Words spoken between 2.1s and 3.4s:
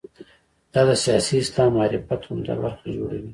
عمده برخه جوړوي.